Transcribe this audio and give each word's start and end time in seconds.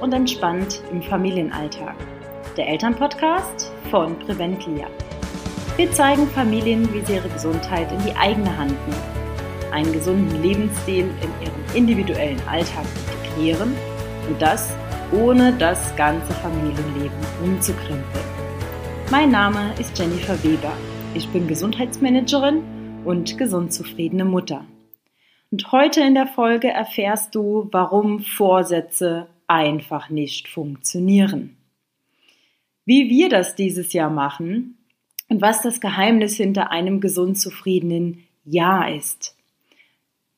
Und 0.00 0.12
entspannt 0.12 0.82
im 0.90 1.02
Familienalltag. 1.02 1.94
Der 2.56 2.68
Elternpodcast 2.68 3.72
von 3.90 4.18
Preventlia. 4.20 4.86
Wir 5.76 5.90
zeigen 5.92 6.26
Familien, 6.28 6.92
wie 6.92 7.00
sie 7.00 7.14
ihre 7.14 7.28
Gesundheit 7.28 7.90
in 7.90 7.98
die 8.04 8.14
eigene 8.14 8.56
Hand 8.56 8.76
nehmen, 8.86 9.72
einen 9.72 9.92
gesunden 9.92 10.42
Lebensstil 10.42 11.04
in 11.22 11.46
ihren 11.46 11.76
individuellen 11.76 12.40
Alltag 12.48 12.84
integrieren 13.08 13.74
und 14.28 14.40
das 14.40 14.74
ohne 15.12 15.52
das 15.54 15.94
ganze 15.96 16.32
Familienleben 16.34 17.18
umzukrempeln. 17.42 18.24
Mein 19.10 19.30
Name 19.30 19.74
ist 19.78 19.98
Jennifer 19.98 20.42
Weber. 20.44 20.72
Ich 21.14 21.28
bin 21.28 21.46
Gesundheitsmanagerin 21.46 22.62
und 23.04 23.36
gesund 23.36 23.72
zufriedene 23.72 24.24
Mutter. 24.24 24.64
Und 25.50 25.70
heute 25.70 26.00
in 26.00 26.14
der 26.14 26.26
Folge 26.26 26.68
erfährst 26.68 27.34
du, 27.34 27.68
warum 27.72 28.20
Vorsätze 28.20 29.26
einfach 29.52 30.08
nicht 30.08 30.48
funktionieren. 30.48 31.56
Wie 32.84 33.08
wir 33.08 33.28
das 33.28 33.54
dieses 33.54 33.92
Jahr 33.92 34.10
machen 34.10 34.78
und 35.28 35.40
was 35.40 35.62
das 35.62 35.80
Geheimnis 35.80 36.36
hinter 36.36 36.70
einem 36.70 37.00
gesund 37.00 37.38
zufriedenen 37.38 38.24
Jahr 38.44 38.94
ist. 38.94 39.36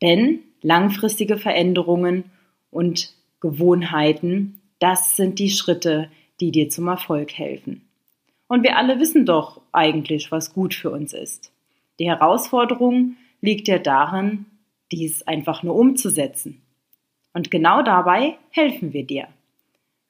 Denn 0.03 0.41
langfristige 0.61 1.39
Veränderungen 1.39 2.25
und 2.71 3.15
Gewohnheiten, 3.41 4.61
das 4.79 5.17
sind 5.17 5.39
die 5.39 5.51
Schritte, 5.51 6.11
die 6.41 6.51
dir 6.51 6.69
zum 6.69 6.89
Erfolg 6.89 7.33
helfen. 7.33 7.89
Und 8.49 8.63
wir 8.63 8.77
alle 8.77 8.99
wissen 8.99 9.25
doch 9.25 9.61
eigentlich, 9.73 10.31
was 10.31 10.53
gut 10.53 10.75
für 10.75 10.91
uns 10.91 11.13
ist. 11.13 11.53
Die 11.99 12.07
Herausforderung 12.07 13.17
liegt 13.41 13.69
ja 13.69 13.79
darin, 13.79 14.47
dies 14.93 15.23
einfach 15.23 15.63
nur 15.63 15.77
umzusetzen. 15.77 16.64
Und 17.35 17.51
genau 17.51 17.83
dabei 17.83 18.39
helfen 18.51 18.95
wir 18.95 19.05
dir. 19.05 19.29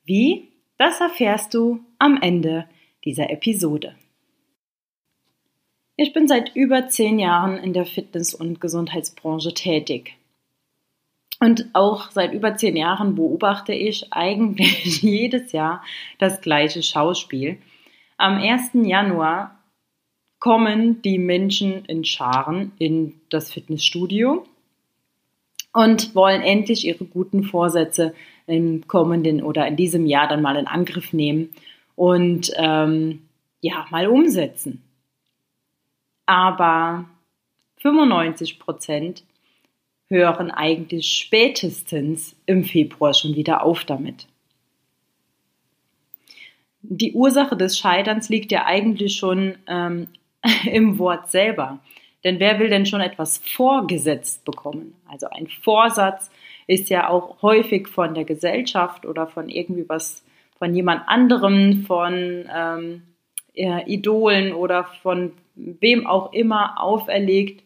Wie? 0.05 0.49
Das 0.77 1.01
erfährst 1.01 1.55
du 1.55 1.81
am 1.99 2.21
Ende 2.21 2.69
dieser 3.05 3.31
Episode. 3.31 3.97
Ich 5.97 6.13
bin 6.13 6.29
seit 6.29 6.55
über 6.55 6.89
zehn 6.89 7.19
Jahren 7.19 7.57
in 7.57 7.73
der 7.73 7.87
Fitness- 7.87 8.35
und 8.35 8.61
Gesundheitsbranche 8.61 9.55
tätig. 9.55 10.17
Und 11.41 11.69
auch 11.73 12.11
seit 12.11 12.33
über 12.33 12.57
zehn 12.57 12.77
Jahren 12.77 13.15
beobachte 13.15 13.73
ich 13.73 14.13
eigentlich 14.13 15.03
jedes 15.03 15.53
Jahr 15.53 15.83
das 16.19 16.41
gleiche 16.41 16.83
Schauspiel. 16.83 17.59
Am 18.17 18.35
1. 18.35 18.71
Januar 18.75 19.59
kommen 20.39 21.01
die 21.03 21.19
Menschen 21.19 21.85
in 21.87 22.05
Scharen 22.05 22.73
in 22.79 23.21
das 23.31 23.53
Fitnessstudio 23.53 24.45
und 25.75 26.15
wollen 26.15 26.41
endlich 26.41 26.87
ihre 26.87 27.05
guten 27.05 27.43
Vorsätze 27.43 28.15
im 28.47 28.87
kommenden 28.87 29.43
oder 29.43 29.67
in 29.67 29.77
diesem 29.77 30.07
Jahr 30.07 30.29
dann 30.29 30.41
mal 30.41 30.57
in 30.57 30.67
Angriff 30.67 31.13
nehmen 31.13 31.51
und 31.97 32.51
ähm, 32.57 33.23
ja, 33.61 33.87
mal 33.91 34.07
umsetzen. 34.07 34.83
Aber 36.27 37.07
95 37.79 38.59
Prozent 38.59 39.25
hören 40.09 40.51
eigentlich 40.51 41.09
spätestens 41.11 42.37
im 42.47 42.65
Februar 42.65 43.13
schon 43.13 43.35
wieder 43.35 43.65
auf 43.65 43.85
damit. 43.85 44.27
Die 46.83 47.15
Ursache 47.15 47.57
des 47.57 47.79
Scheiterns 47.79 48.29
liegt 48.29 48.53
ja 48.53 48.67
eigentlich 48.67 49.17
schon 49.17 49.57
ähm, 49.67 50.09
im 50.71 50.99
Wort 50.99 51.31
selber. 51.31 51.81
Denn 52.25 52.41
wer 52.41 52.59
will 52.59 52.71
denn 52.71 52.87
schon 52.87 53.03
etwas 53.03 53.39
vorgesetzt 53.39 54.45
bekommen? 54.45 54.95
Also 55.07 55.29
ein 55.29 55.47
Vorsatz 55.47 56.31
ist 56.67 56.89
ja 56.89 57.09
auch 57.11 57.43
häufig 57.43 57.89
von 57.89 58.15
der 58.15 58.25
Gesellschaft 58.25 59.05
oder 59.05 59.27
von 59.27 59.51
irgendwie 59.51 59.89
was, 59.89 60.25
von 60.59 60.75
jemand 60.75 61.07
anderem, 61.07 61.85
von 61.87 62.49
ähm, 62.53 63.03
Idolen 63.55 64.55
oder 64.55 64.85
von 65.03 65.33
wem 65.55 66.07
auch 66.07 66.33
immer 66.33 66.81
auferlegt. 66.83 67.63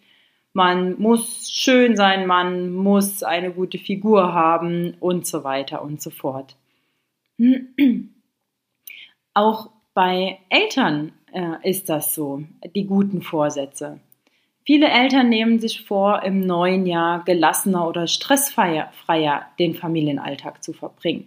Man 0.52 1.00
muss 1.00 1.50
schön 1.50 1.96
sein, 1.96 2.26
man 2.26 2.72
muss 2.72 3.22
eine 3.22 3.52
gute 3.52 3.78
Figur 3.78 4.34
haben 4.34 4.96
und 4.98 5.26
so 5.26 5.44
weiter 5.44 5.82
und 5.82 6.02
so 6.02 6.10
fort. 6.10 6.56
Auch 9.34 9.70
bei 9.94 10.38
Eltern 10.48 11.12
äh, 11.32 11.70
ist 11.70 11.88
das 11.88 12.14
so, 12.14 12.42
die 12.74 12.86
guten 12.86 13.22
Vorsätze. 13.22 14.00
Viele 14.68 14.88
Eltern 14.88 15.30
nehmen 15.30 15.60
sich 15.60 15.80
vor, 15.80 16.24
im 16.24 16.40
neuen 16.40 16.84
Jahr 16.84 17.24
gelassener 17.24 17.88
oder 17.88 18.06
stressfreier 18.06 19.46
den 19.58 19.72
Familienalltag 19.72 20.62
zu 20.62 20.74
verbringen. 20.74 21.26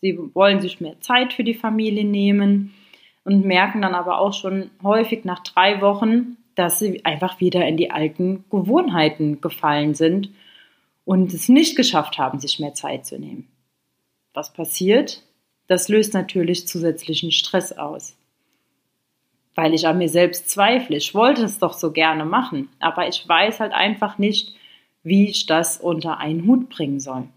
Sie 0.00 0.18
wollen 0.34 0.60
sich 0.60 0.80
mehr 0.80 0.98
Zeit 0.98 1.32
für 1.32 1.44
die 1.44 1.54
Familie 1.54 2.04
nehmen 2.04 2.74
und 3.22 3.44
merken 3.44 3.82
dann 3.82 3.94
aber 3.94 4.18
auch 4.18 4.32
schon 4.32 4.72
häufig 4.82 5.24
nach 5.24 5.44
drei 5.44 5.80
Wochen, 5.80 6.36
dass 6.56 6.80
sie 6.80 7.04
einfach 7.04 7.38
wieder 7.38 7.68
in 7.68 7.76
die 7.76 7.92
alten 7.92 8.44
Gewohnheiten 8.50 9.40
gefallen 9.40 9.94
sind 9.94 10.30
und 11.04 11.32
es 11.32 11.48
nicht 11.48 11.76
geschafft 11.76 12.18
haben, 12.18 12.40
sich 12.40 12.58
mehr 12.58 12.74
Zeit 12.74 13.06
zu 13.06 13.16
nehmen. 13.16 13.46
Was 14.32 14.52
passiert? 14.52 15.22
Das 15.68 15.88
löst 15.88 16.14
natürlich 16.14 16.66
zusätzlichen 16.66 17.30
Stress 17.30 17.70
aus 17.70 18.16
weil 19.54 19.74
ich 19.74 19.86
an 19.86 19.98
mir 19.98 20.08
selbst 20.08 20.48
zweifle. 20.48 20.96
Ich 20.96 21.14
wollte 21.14 21.44
es 21.44 21.58
doch 21.58 21.72
so 21.72 21.92
gerne 21.92 22.24
machen, 22.24 22.68
aber 22.80 23.08
ich 23.08 23.26
weiß 23.26 23.60
halt 23.60 23.72
einfach 23.72 24.18
nicht, 24.18 24.54
wie 25.02 25.28
ich 25.28 25.46
das 25.46 25.78
unter 25.78 26.18
einen 26.18 26.46
Hut 26.46 26.68
bringen 26.68 27.00
soll. 27.00 27.28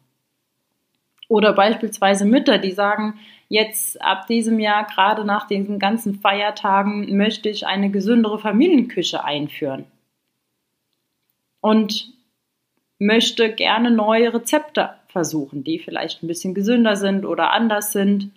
Oder 1.30 1.54
beispielsweise 1.54 2.26
Mütter, 2.26 2.58
die 2.58 2.72
sagen, 2.72 3.20
jetzt 3.50 4.02
ab 4.02 4.28
diesem 4.28 4.60
Jahr, 4.60 4.86
gerade 4.86 5.26
nach 5.26 5.48
diesen 5.48 5.78
ganzen 5.78 6.20
Feiertagen, 6.20 7.16
möchte 7.18 7.50
ich 7.50 7.68
eine 7.68 7.90
gesündere 7.90 8.40
Familienküche 8.40 9.24
einführen. 9.24 9.86
Und 11.60 12.14
möchte 13.00 13.54
gerne 13.54 13.92
neue 13.92 14.34
Rezepte 14.34 14.92
versuchen, 15.10 15.64
die 15.64 15.80
vielleicht 15.80 16.24
ein 16.24 16.28
bisschen 16.28 16.54
gesünder 16.54 16.96
sind 16.96 17.26
oder 17.26 17.52
anders 17.52 17.92
sind. 17.92 18.32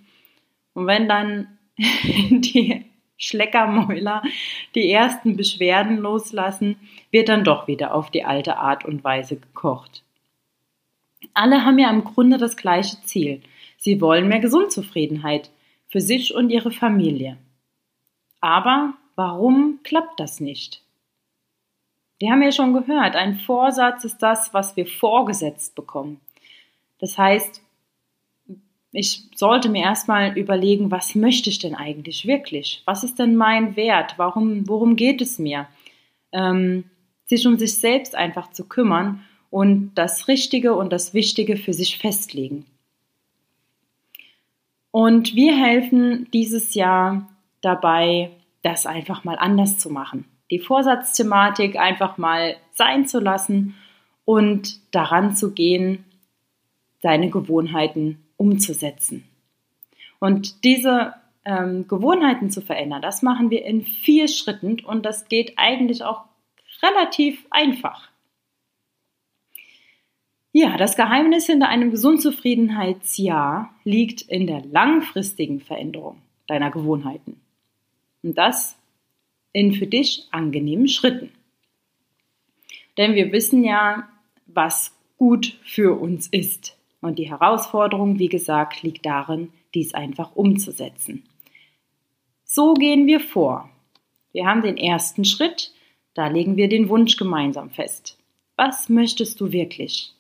Und 0.75 0.87
wenn 0.87 1.09
dann 1.09 1.59
die 1.79 2.85
Schleckermäuler 3.21 4.23
die 4.75 4.91
ersten 4.91 5.37
Beschwerden 5.37 5.99
loslassen, 5.99 6.77
wird 7.13 7.29
dann 7.29 7.45
doch 7.45 7.69
wieder 7.69 7.95
auf 7.95 8.11
die 8.11 8.25
alte 8.25 8.57
Art 8.57 8.85
und 8.85 9.05
Weise 9.05 9.37
gekocht. 9.37 10.03
Alle 11.35 11.65
haben 11.65 11.79
ja 11.79 11.91
im 11.91 12.03
Grunde 12.03 12.39
das 12.39 12.57
gleiche 12.57 13.01
Ziel. 13.03 13.43
Sie 13.77 14.01
wollen 14.01 14.27
mehr 14.27 14.41
Gesundzufriedenheit 14.41 15.51
für 15.89 16.01
sich 16.01 16.35
und 16.35 16.51
ihre 16.51 16.71
Familie. 16.71 17.37
Aber 18.41 18.95
warum 19.17 19.81
klappt 19.85 20.19
das 20.19 20.41
nicht? 20.41 20.83
Wir 22.19 22.33
haben 22.33 22.43
ja 22.43 22.53
schon 22.53 22.73
gehört, 22.73 23.17
ein 23.17 23.37
Vorsatz 23.37 24.05
ist 24.05 24.19
das, 24.19 24.53
was 24.55 24.77
wir 24.77 24.87
vorgesetzt 24.87 25.75
bekommen. 25.75 26.21
Das 26.99 27.17
heißt, 27.17 27.63
ich 28.93 29.23
sollte 29.37 29.69
mir 29.69 29.83
erstmal 29.83 30.37
überlegen, 30.37 30.91
was 30.91 31.15
möchte 31.15 31.49
ich 31.49 31.59
denn 31.59 31.75
eigentlich 31.75 32.27
wirklich? 32.27 32.83
Was 32.87 33.05
ist 33.05 33.19
denn 33.19 33.37
mein 33.37 33.77
Wert? 33.77 34.15
Warum, 34.17 34.69
worum 34.69 34.97
geht 34.97 35.21
es 35.21 35.39
mir? 35.39 35.69
Ähm, 36.33 36.85
sich 37.27 37.47
um 37.47 37.59
sich 37.59 37.77
selbst 37.77 38.17
einfach 38.17 38.51
zu 38.51 38.67
kümmern 38.67 39.23
und 39.51 39.93
das 39.95 40.27
Richtige 40.27 40.75
und 40.75 40.93
das 40.93 41.15
Wichtige 41.15 41.57
für 41.57 41.73
sich 41.73 41.99
festlegen. 41.99 42.67
Und 44.91 45.37
wir 45.37 45.57
helfen 45.57 46.27
dieses 46.33 46.75
Jahr 46.75 47.29
dabei, 47.61 48.31
das 48.63 48.87
einfach 48.87 49.23
mal 49.23 49.37
anders 49.39 49.79
zu 49.79 49.91
machen. 49.91 50.25
Die 50.51 50.59
Vorsatzthematik 50.59 51.77
einfach 51.77 52.19
mal 52.19 52.57
sein 52.73 53.07
zu 53.07 53.21
lassen 53.21 53.77
und 54.25 54.81
daran 54.93 55.37
zu 55.37 55.53
gehen, 55.53 56.05
seine 57.01 57.31
Gewohnheiten 57.31 58.19
umzusetzen. 58.41 59.25
Und 60.19 60.65
diese 60.65 61.15
ähm, 61.45 61.87
Gewohnheiten 61.87 62.51
zu 62.51 62.63
verändern, 62.63 63.03
das 63.03 63.21
machen 63.21 63.51
wir 63.51 63.67
in 63.67 63.83
vier 63.85 64.29
Schritten 64.29 64.81
und 64.83 65.05
das 65.05 65.29
geht 65.29 65.53
eigentlich 65.57 66.03
auch 66.03 66.25
relativ 66.83 67.47
einfach. 67.51 68.09
Ja, 70.53 70.79
das 70.79 70.97
Geheimnis 70.97 71.47
hinter 71.47 71.69
einem 71.69 71.91
Gesundzufriedenheitsjahr 71.91 73.75
liegt 73.85 74.23
in 74.23 74.47
der 74.47 74.65
langfristigen 74.65 75.61
Veränderung 75.61 76.17
deiner 76.47 76.71
Gewohnheiten. 76.71 77.41
Und 78.23 78.39
das 78.39 78.77
in 79.53 79.75
für 79.75 79.87
dich 79.87 80.29
angenehmen 80.31 80.89
Schritten. 80.89 81.31
Denn 82.97 83.15
wir 83.15 83.33
wissen 83.33 83.65
ja, 83.65 84.09
was 84.47 84.97
gut 85.19 85.59
für 85.63 86.01
uns 86.01 86.27
ist. 86.29 86.80
Und 87.01 87.19
die 87.19 87.31
Herausforderung, 87.31 88.19
wie 88.19 88.29
gesagt, 88.29 88.83
liegt 88.83 89.07
darin, 89.07 89.53
dies 89.75 89.95
einfach 89.95 90.35
umzusetzen. 90.37 91.25
So 92.45 92.75
gehen 92.75 93.07
wir 93.07 93.21
vor. 93.21 93.71
Wir 94.33 94.47
haben 94.47 94.63
den 94.63 94.77
ersten 94.77 95.25
Schritt, 95.25 95.73
da 96.15 96.29
legen 96.29 96.57
wir 96.57 96.69
den 96.69 96.89
Wunsch 96.89 97.17
gemeinsam 97.17 97.71
fest. 97.71 98.19
Was 98.57 98.89
möchtest 98.89 99.41
du 99.41 99.53
wirklich? 99.53 100.13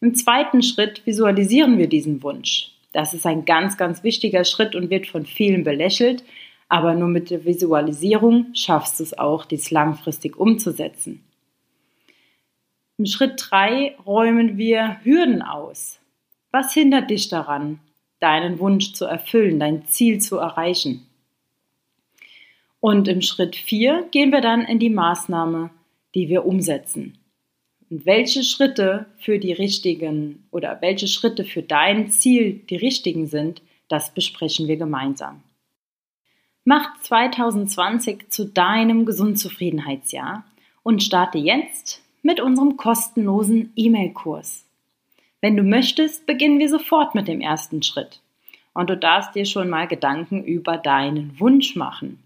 Im 0.00 0.14
zweiten 0.14 0.62
Schritt 0.62 1.06
visualisieren 1.06 1.78
wir 1.78 1.88
diesen 1.88 2.22
Wunsch. 2.22 2.72
Das 2.92 3.14
ist 3.14 3.26
ein 3.26 3.44
ganz, 3.44 3.76
ganz 3.76 4.02
wichtiger 4.02 4.44
Schritt 4.44 4.74
und 4.74 4.90
wird 4.90 5.06
von 5.06 5.26
vielen 5.26 5.64
belächelt, 5.64 6.24
aber 6.68 6.94
nur 6.94 7.08
mit 7.08 7.30
der 7.30 7.44
Visualisierung 7.44 8.46
schaffst 8.54 8.98
du 8.98 9.04
es 9.04 9.18
auch, 9.18 9.44
dies 9.44 9.70
langfristig 9.70 10.36
umzusetzen. 10.36 11.24
Im 12.96 13.06
Schritt 13.06 13.44
3 13.50 13.96
räumen 14.06 14.56
wir 14.56 15.00
Hürden 15.02 15.42
aus. 15.42 15.98
Was 16.52 16.72
hindert 16.74 17.10
dich 17.10 17.28
daran, 17.28 17.80
deinen 18.20 18.60
Wunsch 18.60 18.92
zu 18.92 19.04
erfüllen, 19.04 19.58
dein 19.58 19.84
Ziel 19.86 20.20
zu 20.20 20.36
erreichen? 20.36 21.04
Und 22.78 23.08
im 23.08 23.20
Schritt 23.20 23.56
4 23.56 24.06
gehen 24.12 24.30
wir 24.30 24.40
dann 24.40 24.62
in 24.62 24.78
die 24.78 24.90
Maßnahme, 24.90 25.70
die 26.14 26.28
wir 26.28 26.46
umsetzen. 26.46 27.18
Und 27.90 28.06
welche 28.06 28.44
Schritte 28.44 29.06
für 29.18 29.40
die 29.40 29.52
richtigen 29.52 30.46
oder 30.52 30.80
welche 30.80 31.08
Schritte 31.08 31.44
für 31.44 31.64
dein 31.64 32.10
Ziel 32.10 32.60
die 32.70 32.76
richtigen 32.76 33.26
sind, 33.26 33.60
das 33.88 34.14
besprechen 34.14 34.68
wir 34.68 34.76
gemeinsam. 34.76 35.42
Mach 36.64 37.00
2020 37.00 38.30
zu 38.30 38.44
deinem 38.44 39.04
Gesundzufriedenheitsjahr 39.04 40.44
und 40.84 41.02
starte 41.02 41.38
jetzt 41.38 42.03
mit 42.24 42.40
unserem 42.40 42.76
kostenlosen 42.76 43.72
E-Mail-Kurs. 43.76 44.64
Wenn 45.42 45.56
du 45.56 45.62
möchtest, 45.62 46.26
beginnen 46.26 46.58
wir 46.58 46.70
sofort 46.70 47.14
mit 47.14 47.28
dem 47.28 47.42
ersten 47.42 47.82
Schritt. 47.82 48.20
Und 48.72 48.88
du 48.88 48.96
darfst 48.96 49.34
dir 49.34 49.44
schon 49.44 49.68
mal 49.68 49.86
Gedanken 49.86 50.42
über 50.42 50.78
deinen 50.78 51.38
Wunsch 51.38 51.76
machen. 51.76 52.18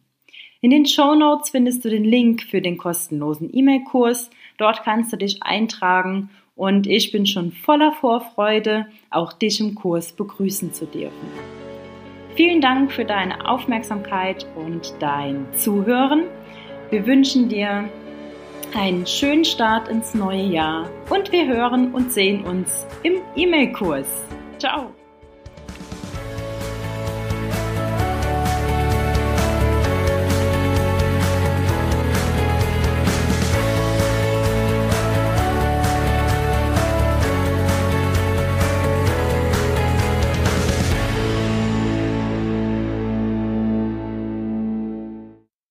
In 0.61 0.71
den 0.71 0.87
Show 0.87 1.17
Notes 1.17 1.51
findest 1.51 1.85
du 1.85 1.91
den 1.91 2.05
Link 2.05 2.45
für 2.45 2.63
den 2.63 2.79
kostenlosen 2.79 3.51
E-Mail-Kurs. 3.53 4.31
Dort 4.57 4.85
kannst 4.85 5.13
du 5.13 5.17
dich 5.17 5.43
eintragen 5.43 6.31
und 6.55 6.87
ich 6.87 7.11
bin 7.11 7.27
schon 7.27 7.51
voller 7.51 7.93
Vorfreude, 7.93 8.87
auch 9.11 9.33
dich 9.33 9.61
im 9.61 9.75
Kurs 9.75 10.13
begrüßen 10.13 10.73
zu 10.73 10.87
dürfen. 10.87 11.29
Vielen 12.37 12.61
Dank 12.61 12.93
für 12.93 13.05
deine 13.05 13.49
Aufmerksamkeit 13.49 14.47
und 14.55 14.95
dein 15.01 15.47
Zuhören. 15.55 16.23
Wir 16.91 17.05
wünschen 17.05 17.49
dir 17.49 17.89
einen 18.75 19.07
schönen 19.07 19.45
Start 19.45 19.89
ins 19.89 20.15
neue 20.15 20.43
Jahr 20.43 20.89
und 21.11 21.33
wir 21.33 21.47
hören 21.47 21.93
und 21.95 22.13
sehen 22.13 22.45
uns 22.45 22.87
im 23.03 23.21
E-Mail-Kurs. 23.37 24.09
Ciao! 24.59 24.98